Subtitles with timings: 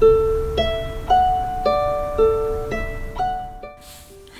[0.00, 0.06] は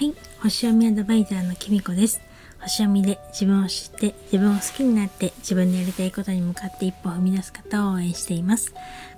[0.01, 0.15] い。
[0.43, 2.21] 星読みアドバイザーのきみこです。
[2.61, 8.73] 星読みで自分を知って自分を好きになって自分でやりたいことに向かって一歩踏み出す方を応援しています。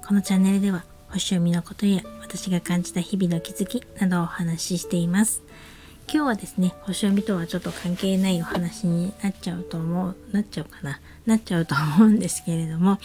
[0.06, 5.42] このチャンネルでは星読みのことや私が感じた日々の気づきなどをお話ししています。
[6.12, 12.98] 今日はですね星読みとはちょっと関係ないお話になっちゃうと思うなっちゃうかななっちゃうと思うんですけれども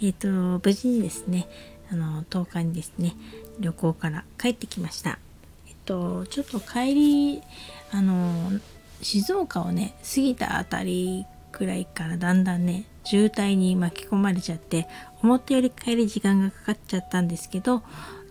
[0.00, 1.48] えっ、ー、と無事にですね
[1.92, 3.14] あの10日にですね
[3.60, 5.18] 旅行から帰ってきました。
[5.68, 7.42] えっとちょっと帰り
[7.90, 8.58] あの
[9.02, 14.88] 静岡をね過ぎたあたりくらいからだんだんね渋滞に巻き込まれちゃって
[15.22, 17.82] 思ったより帰り時間がかかっちゃったんですけど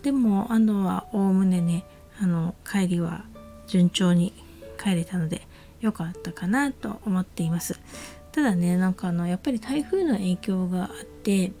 [0.02, 1.84] でもあのはおおむねね
[2.20, 3.24] あの帰りは
[3.68, 4.32] 順調に
[4.82, 5.46] 帰れたので
[5.80, 7.78] 良かったかなと思っています。
[8.32, 11.52] ただねなんかあのやっぱり台風の影響があって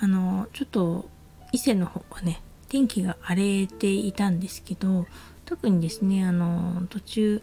[0.00, 1.08] あのちょっと
[1.52, 5.06] 伊勢の方はね天気が荒れていたんですけど
[5.44, 7.42] 特にですねあの途中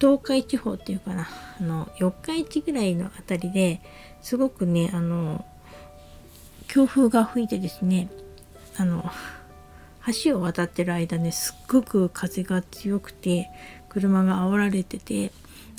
[0.00, 1.28] 東海地方っていうかな
[1.60, 3.80] あの四日市ぐらいの辺りで
[4.22, 5.44] すごくねあの
[6.68, 8.08] 強風が吹いてですね
[8.78, 9.04] あの
[10.24, 13.50] 橋を渡ってる間ねすっごく風が強くて
[13.88, 15.30] 車が煽られてて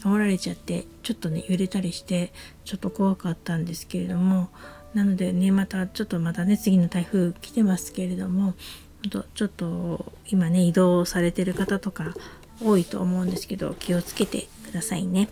[0.04, 2.32] 煽られちゃってちょっとね揺れたりして
[2.64, 4.50] ちょっと怖かったんですけれども
[4.94, 8.54] なのでねまたちょっとまたね次の台風来てますけれども
[9.34, 12.14] ちょっと今ね移動されてる方とか
[12.64, 15.30] 多いと思うんですけど気をつけてくださいね。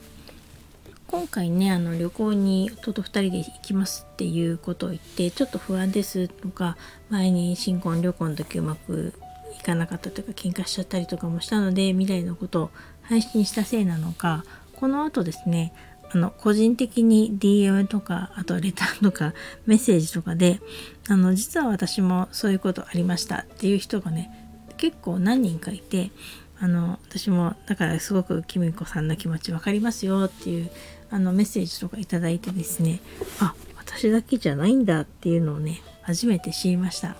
[1.08, 6.78] 今回ねあの旅行に夫と2人で行きますっていうことを言ってちょっと不安ですとか
[7.09, 9.14] 前に新婚旅行の時うまく
[9.59, 12.70] いかなかったとか喧嘩しちゃったりとかもしたので未来のことを
[13.02, 14.45] 配信したせいなのか
[14.78, 15.73] この後ですね
[16.14, 19.34] あの個人的に DM とかあとレターとか
[19.66, 20.59] メッセージとかで
[21.08, 24.30] あの実は私もそういうことありましたっていう人がね
[24.78, 26.12] 結構何人かいて
[26.59, 30.70] あの私もだからすごくきみこさんの気持ち分かりますよっていう
[31.10, 33.00] あのメッセージとか頂いてですね
[33.39, 37.16] あ私だけじゃないんだっていうのをね初めて知りました。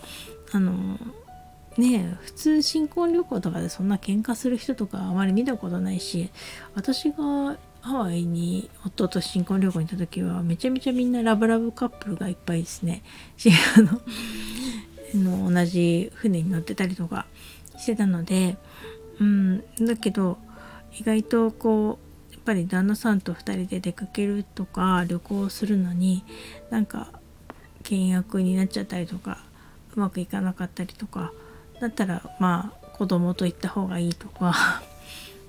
[0.54, 0.98] あの
[1.78, 6.30] ね普通新婚旅行とかでそんな喧嘩する人とかあまり見たことないし
[6.76, 13.02] 私がハワイに夫と新婚旅行に行った時はめちゃめちゃみんなラブラブカップルがいっぱいですね。
[13.76, 14.02] あの
[15.14, 17.26] の同じ船に乗ってたりとか
[17.78, 18.58] してたので
[19.20, 20.38] うんだけど
[20.98, 22.00] 意外とこ
[22.30, 26.24] うやっぱり旦那さんと2人で出かけるとか旅行するのに
[26.70, 27.12] なんか
[27.84, 29.44] 倹約になっちゃったりとか
[29.96, 31.34] うまくいかなかったりとか
[31.80, 34.84] だったらまあ子供と行った方がいいとか。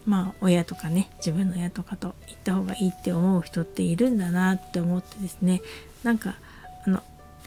[0.06, 5.62] まあ親とかね自分の親とかと行った方がいいって思う人っているんだなって思ってですね。
[6.02, 6.34] なんか
[6.86, 7.02] あの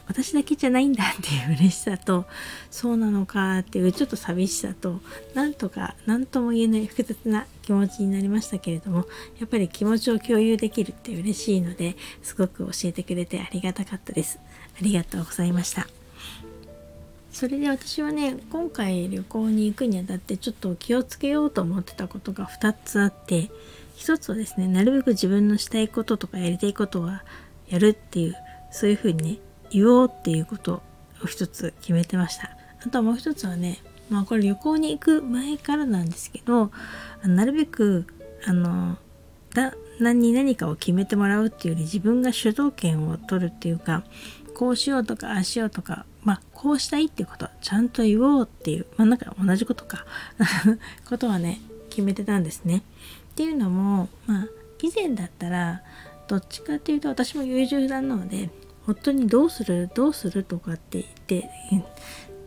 [0.08, 2.26] 私だけじゃないんだっていう嬉しさと
[2.70, 5.00] そうなのかっていうちょっと寂しさと
[5.34, 9.06] なんとか何とも言えない複雑な気持ちになりましたけれども
[9.40, 14.38] やっぱり気持ちを共有できるって嬉しいのですごく教えてくれてありがたかったです。
[14.78, 15.95] ありがとうございました。
[17.36, 23.50] それで私はね今回旅行に行くにあたってちょっと気をつけようと思ってたことが2つあって
[23.98, 27.24] 1つはですねなるべく自分のしたいこととかやりたいことは
[27.68, 28.36] やるっていう
[28.70, 29.38] そういうふうにね
[29.68, 30.80] 言おうっていうこと
[31.22, 32.56] を一つ決めてました。
[32.86, 36.70] あともう一つはねまあこれ旅行に行く前からなんですけど
[37.22, 38.06] なるべく
[38.46, 38.96] あの
[39.52, 44.04] だ何に何かを決めてもらうっていうより自分が主導権を取るっていうか
[44.54, 50.04] こうしようとかああしようとかまあこうしたいっていうことちゃんと言おうっていうまあなんか同じことか
[51.08, 52.82] ことはね決めてたんですね。
[53.30, 54.46] っていうのもまあ
[54.82, 55.82] 以前だったら
[56.26, 58.50] どっちかっていうと私も優柔不断なので
[58.88, 61.50] 夫にどうするどうするとかって言って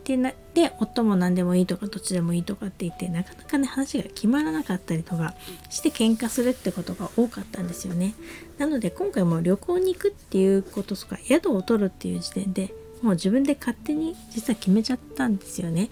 [0.04, 5.34] でなで夫も何でもいいとかどっちでもいいとかって言ってなかなかね話が決まらなかったりとか
[5.70, 8.14] して喧嘩するってことが多かったんですよね
[8.58, 15.88] なので今回も旅行に行くっていうこととか宿を取るっていう時点でもう自分で勝手に実は決めちゃったんですよね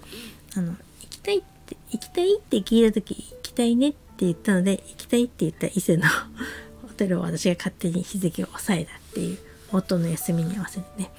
[0.56, 0.77] あの行
[1.09, 6.05] きたいって行きたいって聞いた時行きたいねって言ったので行きたいって言った伊勢の
[6.82, 9.38] ホテルを私が勝手に日付を抑えたっていう
[9.73, 11.11] 夫の休みに合わせてね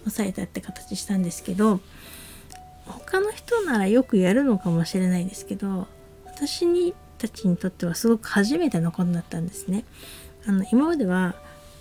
[0.00, 1.80] 抑えたって形したんですけど
[2.86, 5.88] 他の人ならよくやるのかもしれないですけど
[6.24, 9.84] 私にたちにとってはすごく初めてのことだったんですね。
[10.46, 11.34] あの今までは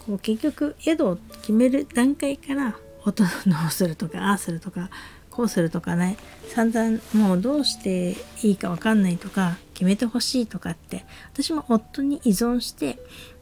[0.06, 2.76] こう結局宿を決める段階から
[3.06, 4.90] 音のするとかああするとか
[5.30, 6.18] こうするとかね
[6.48, 13.00] 散々もうどうしていいか分かんないとか決めてほしいとかって私も夫に依存して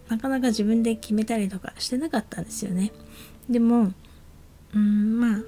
[0.10, 2.92] なかなか自分で決めたりとかしてなかったんですよね。
[3.50, 3.94] でも
[4.76, 5.42] うんまあ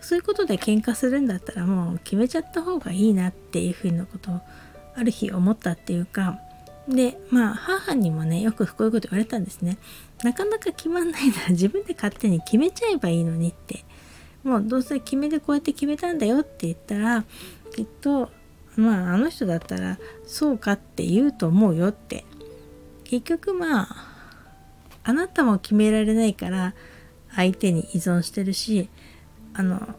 [0.00, 4.40] そういうことで喧嘩するんだったらもう決めちゃった方がいいなっていうふうなことを
[4.94, 6.38] ある日思ったっていうか
[6.88, 9.78] でまあ母にもねよくこういうこと言われたんですね
[10.22, 13.84] なかなか決まんないなら 自分で勝手に決めちゃえばいいのにって。
[14.44, 17.24] もうどうせ決めでこうやって決めたんだよって言ったら
[17.76, 18.28] きっと
[18.74, 22.24] まああの人だったらそうかって言うと思うよって。
[23.04, 24.12] 結局まあ
[25.04, 26.74] あなたも決められないから
[27.34, 28.88] 相手に依存してるし
[29.52, 29.94] あの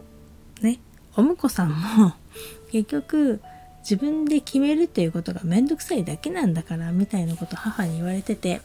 [0.62, 0.80] ね
[1.16, 2.14] お婿さんも
[2.72, 3.40] 結局
[3.82, 8.62] 自分で決めるっていうことが面倒くさいだけなんだからみたいなこと母に言われてて。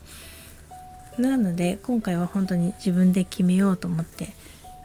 [1.18, 4.28] なので今回は本当に自分で決めようと思って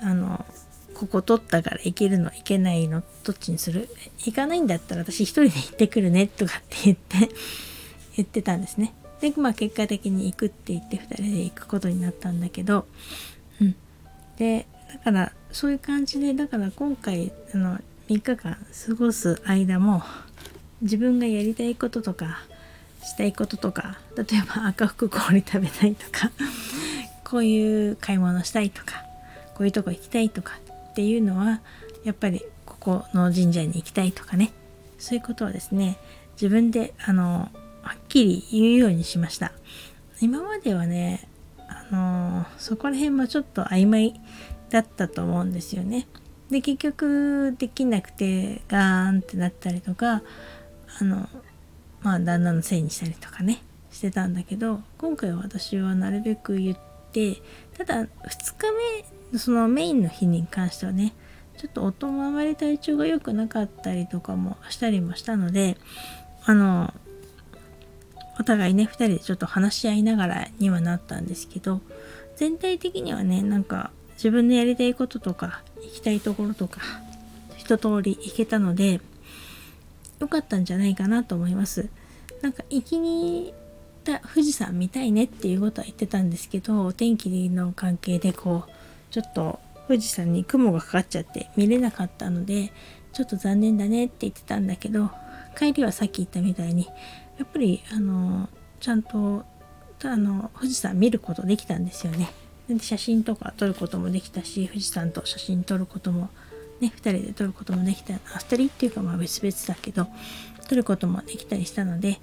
[0.01, 0.45] あの
[0.93, 3.89] ここ取ったから行けるの行けないのどっちにする？
[4.19, 7.29] 行かないんだったら私一人で行ってくるねとかって言って
[8.15, 8.93] 言ってたんですね。
[9.21, 12.87] でまあ結果的に行くって言って2人で行くことになったんだけど
[13.61, 13.75] うん。
[14.37, 18.57] でだからそういう感じでだから今回あの3日間
[18.87, 20.03] 過ごす間も
[20.81, 22.45] 自分がやりたいこととか
[23.03, 26.31] したいこととか例えば赤福氷食べたいとか
[27.23, 29.03] こういう買い物したいとか
[29.55, 30.53] こういうとこ行きたいとか
[30.91, 31.61] っていうのは
[32.03, 34.51] やっぱりここの神社に行きたいとかね。
[34.99, 35.97] そういうことはですね
[36.35, 37.49] 自分であの
[37.81, 39.51] はっきり言うようにしました。
[40.21, 41.27] 今まではね
[41.67, 44.13] あのそこら辺もちょっと曖昧
[44.69, 46.07] だったと思うんですよね。
[46.49, 50.21] で結局できなくてガーンってなったりとか
[50.99, 51.27] あの
[52.03, 56.77] まあ旦那のせいにしたりとかねしてたんだけど今回は私はなるべく言っ
[57.11, 57.41] て
[57.77, 58.71] ただ2日
[59.31, 61.13] 目そのメインの日に関してはね
[61.57, 65.77] ちょっと夫もあまり体調が良くなかったりとかもしたりもしたので
[66.45, 66.93] あの
[68.39, 71.81] お互いね2人でちょっと話し合いながらにはなったんですけど
[72.35, 76.81] 全体的にはねなんか自分のやりたいこととか行きたいところとか
[77.57, 78.99] 一通り行けたので
[80.23, 81.89] 良かったんじゃないかなと思います
[82.41, 83.53] なんか行きに行っ
[84.19, 88.71] た富士山見たいねっていうことは言ってたんですけどお天気の関係でこう
[89.11, 92.71] ちょっと富士山に雲がかかっちゃって見れなかったので
[93.11, 95.11] ちょっと残念だねって言ってたんだけど
[95.57, 96.87] 帰りはさっき言ったみたいに
[97.37, 98.49] やっぱりあの
[98.79, 99.43] ちゃんと
[100.05, 102.29] あの富士山見ることできたんですよね。
[102.67, 106.29] で写真とか撮ることもできたし富士山と写真撮ることも
[106.83, 110.07] ね2人で撮ることもできたあ2人っていうかまあ別々だけど
[110.67, 112.19] 撮ることもできたりしたので、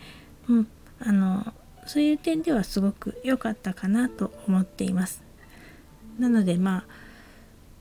[0.48, 0.68] うん、
[1.00, 1.52] あの
[1.86, 5.22] そういう点ではすごく良かったかなと思っています。
[6.18, 6.84] なのでまあ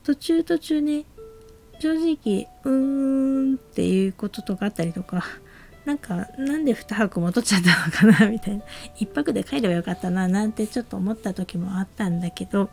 [0.04, 1.04] 途中途中ね
[1.78, 5.24] 正直うーんっていうこととかあったりとか
[5.84, 8.62] なんかなんで2泊も取っちゃったのかなみたいな
[8.98, 12.70] 1泊で帰ればよかったななんてちょっと思った時もあったんだけど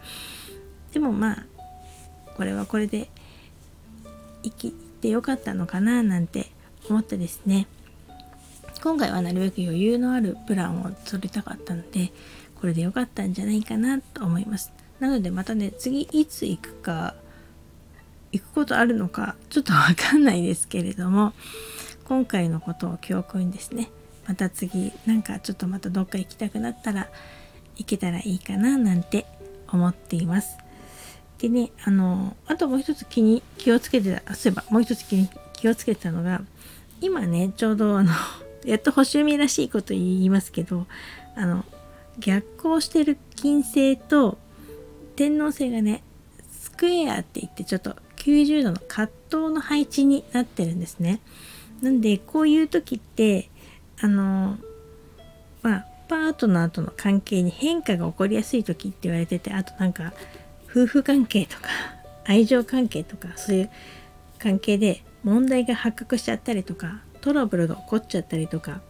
[0.93, 1.45] でもまあ
[2.35, 3.09] これはこれで
[4.43, 6.51] 生きてよかったのかななんて
[6.89, 7.67] 思ってですね。
[8.81, 12.11] 今回はなるべく余裕のあるプランを取りたかったので
[12.61, 14.71] これでよかったんじゃないかなと思います。
[14.99, 17.15] なのでまたね次いつ行くか
[18.31, 21.33] 行くことあるのかちょっとわかんないですけれども
[22.05, 23.89] 今回のことを教訓にですね。
[24.27, 27.07] また次なんかちょっとまたどっか行きたくなったら
[27.77, 29.25] 行けたらいいかななんて
[29.71, 30.57] 思っています。
[31.39, 36.41] でねあのあともう一つ気に気をつけてたそういえばもう一つ気に気をつけてたのが
[37.01, 38.11] 今ねちょうどあの
[38.65, 40.87] やっと星読みらしいこと言いますけど
[41.35, 41.63] あの
[42.19, 44.37] 逆行してる金星と
[45.15, 46.03] 天王星がね
[46.51, 51.21] スクエアって言ってちょっと90度の葛藤の配置になってるんですね。
[51.81, 53.49] なんでこういう時って
[54.01, 54.57] あの
[55.61, 60.13] まあパートナーとの関係に変化が起こりやすい時って言われててあとなんか
[60.69, 61.69] 夫婦関係とか
[62.25, 63.69] 愛情関係とかそういう
[64.39, 68.81] 関係で問題が発覚しちゃったりとかトラブルが起こっちゃったりとか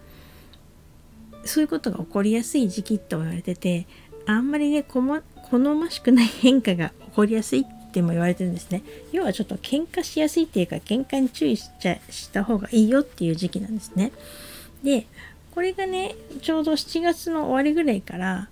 [1.46, 3.88] そういうことが起こりやすい時期と言われてて
[4.26, 5.22] あんまりね好ま
[5.90, 8.84] しくない変化が起こりやすいっても言われてるんですね。
[9.14, 14.12] 要はちょっと喧嘩しやすいっていうか喧嘩に注意しちゃした方がいいよっていう時期なんですね。
[14.84, 15.08] で
[15.56, 18.50] これがねちょうど7月の終わりぐらいから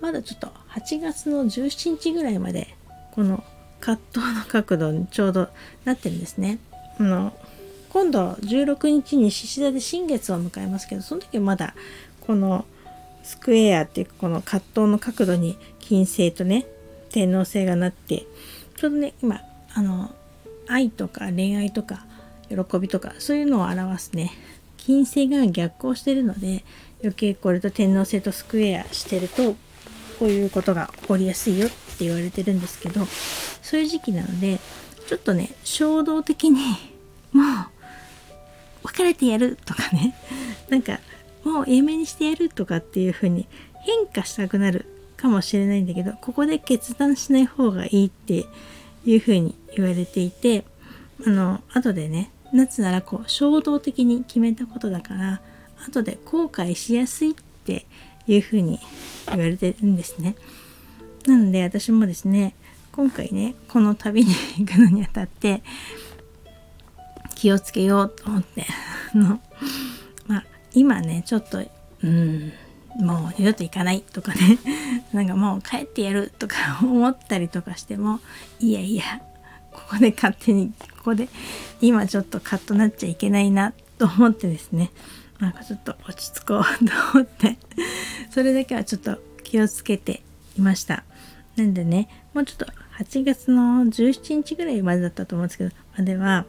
[0.00, 2.74] まだちょっと8月の17日ぐらいまで
[3.12, 3.42] この
[3.80, 5.48] 葛藤の角度にちょうど
[5.84, 6.58] なってるんですね。
[6.98, 7.32] あの
[7.90, 11.74] 今度16日に獅子座で新月を迎えますけどその時はまだ
[12.20, 12.64] この
[13.22, 16.66] スクエアっていうこの葛藤の角度に金星とね
[17.10, 18.26] 天王星がなって
[18.76, 19.40] ちょうどね今
[19.74, 20.10] あの
[20.66, 22.04] 愛とか恋愛とか
[22.48, 24.32] 喜びとかそういうのを表すね
[24.76, 26.64] 金星が逆行してるので
[27.00, 29.56] 余計これと天王星とスクエアしてると
[30.18, 33.04] こういうことが起こりやすいよって言われてるんですけど
[33.62, 34.58] そういう時期なので
[35.08, 36.60] ちょっとね衝動的に
[37.32, 37.46] もう
[38.84, 40.14] 別れてやるとかね
[40.68, 41.00] なんか
[41.44, 43.46] もうやめにしてやるとかっていう風に
[43.80, 48.46] 変化したくなるかもしれないんだけどここで決断しない方がいいって
[49.04, 50.64] いう風に言われていて
[51.26, 55.40] あの後でね夏ならこう衝動的に決めたことだから
[55.86, 57.34] 後で後悔しやすいっ
[57.64, 57.86] て
[58.26, 58.80] いう風に
[59.30, 60.36] 言われてるんですね。
[61.26, 62.54] なので私もですね
[62.92, 65.62] 今回ねこの旅に行くのにあたって
[67.34, 68.66] 気をつけようと思って
[69.14, 69.40] の
[70.26, 71.64] まあ今ねちょっと
[72.02, 72.52] うん
[72.98, 74.58] もう二度と行かないとかね
[75.12, 78.20] なんかもう帰ってやるとか 思ったりとかしても
[78.58, 79.04] いやいや
[79.72, 81.28] ここで勝手にここで
[81.80, 84.90] 今ちょっとカッとなっちゃいけないなと思ってですね
[85.38, 87.56] なんかちょっと落ち着こうと思って
[88.30, 90.22] それだけはちょっと気をつけて
[90.56, 91.04] いました
[91.56, 92.66] なんでねもうちょっと
[92.98, 96.44] 8月の17日ぐらいまでだったと思うんですけどまでは、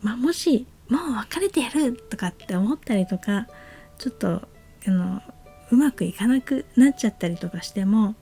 [0.00, 3.46] まあ、もしもう別れてやるとかって思ったりとか
[3.98, 4.48] ちょっと
[4.86, 5.22] あの
[5.70, 8.14] うまくいかなくなっちゃったりとかしても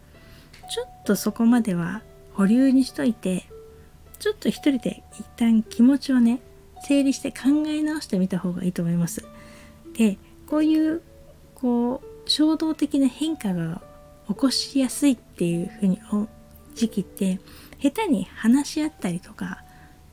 [0.71, 2.02] ちょっとそこまでは
[2.35, 3.47] 保留にしといて
[4.18, 6.40] ちょっと一人で一旦気持ちをね
[6.85, 9.25] 整理して考え直してみた方がいいと思います。
[9.94, 11.02] でこういう
[11.54, 13.80] こう衝動的な変化が
[14.28, 16.00] 起こしやすいっていうふうに
[16.75, 17.40] 時期って
[17.80, 19.62] 下手に話し合ったりとか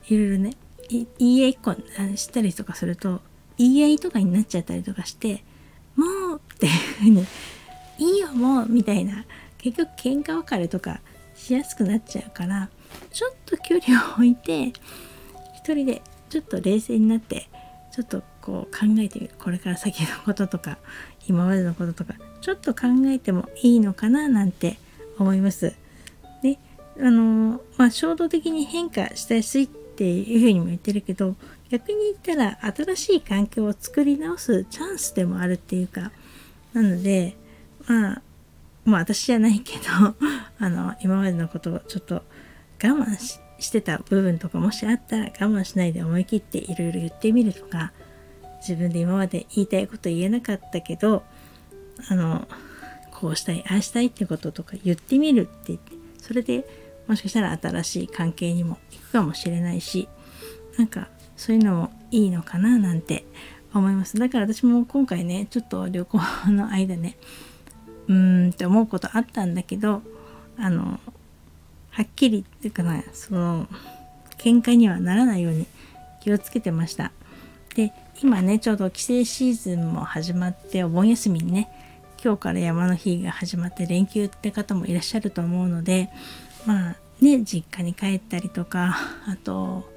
[0.08, 0.56] いろいろね
[0.88, 1.74] 言い合いっこ
[2.16, 3.20] したりとかすると
[3.56, 5.44] 言い合いとかになっちゃったりとかして
[5.94, 7.26] もうっていうふうに
[7.98, 9.24] いいよもうみたいな
[9.58, 11.00] 結局喧嘩別れとか
[11.34, 12.70] しやすくなっちゃうから
[13.12, 14.72] ちょっと距離を置いて
[15.54, 17.48] 一人でちょっと冷静になって
[17.92, 20.78] ちょっとこう考えてみるこれから先のこととか
[21.28, 24.78] 今までのこととかちょっと考えてもいいのかななんて
[25.18, 25.74] 思います。
[26.42, 26.58] で
[26.98, 31.36] あのまあ衝動的に変化しやすいっていうふうにも言ってるけど
[31.70, 36.10] 逆に言ったら新しい環境を作り直すチャンスでもあるっていうか
[36.72, 37.36] なので
[37.86, 38.22] まあ
[38.84, 39.82] まあ私じゃないけど
[40.58, 42.22] あの今までのことをちょっと我
[42.80, 43.16] 慢
[43.58, 47.92] してた部分とかもしあったら我慢しないで思い切っていろいろ言ってみるとか
[48.60, 51.22] 自分で今まで言いたいこと言えなかったけど
[52.08, 52.46] あの
[53.10, 56.66] こうしたいああしたいってこととか言ってみるって言ってそれで
[57.06, 60.08] もしかしたら新しい関係にも行くかもしれないし
[60.78, 63.24] なんかそういうのもいいのかななんて
[63.72, 64.18] 思います。
[64.18, 67.16] だから私も今回ねちょっと旅行の間ね
[68.08, 70.02] うーんって思うことあったんだけど
[70.56, 71.00] あの
[71.90, 73.68] はっきりっていうかなその
[74.38, 75.66] 喧嘩にはならないように
[76.20, 77.12] 気をつけてました。
[77.74, 81.70] で今ねちょうど帰省シーズンも始まってお盆休みにね
[82.22, 86.10] 今日から山の日が始まって連休って方もいらっしゃると思うので
[86.66, 88.94] まあね実家に帰ったりとか
[89.26, 89.90] あと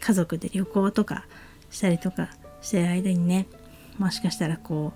[0.00, 1.26] 家族で旅行とか
[1.70, 2.30] したりとか
[2.62, 3.46] してる間にね
[3.98, 4.94] もしかしたらこ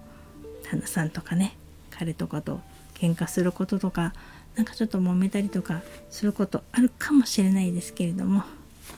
[0.64, 1.55] う旦那さんとかね
[1.91, 2.61] 彼とかと
[2.95, 4.14] 喧嘩することとか
[4.57, 8.45] なんかちょっと揉めたりとかすることあるかもしれないですけれども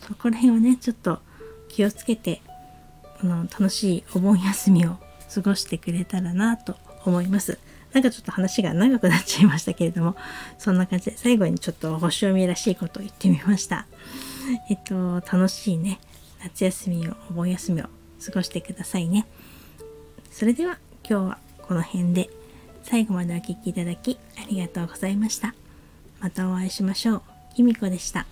[0.06, 1.18] そこら辺をねちょっと
[1.68, 2.40] 気をつけて
[3.24, 4.98] この楽しいお盆休みを
[5.34, 6.76] 過ごしてくれたらなと
[7.06, 7.58] 思います。
[7.94, 10.14] なんかちょっと話が長くなっちゃいましたけれども
[10.58, 13.86] そんな感じで最後にちょっと星読みらしいことを言ってみました。
[14.68, 16.00] えっと楽しいね
[16.42, 19.26] 夏休みをお盆休みを過ごしてくださいね。
[20.30, 20.78] それでは
[21.08, 22.28] 今日はこの辺で
[22.82, 25.54] 最後までお聴きいただきありがとうございました。
[26.20, 27.22] またお会いしましょう。
[27.54, 28.26] きみこでした。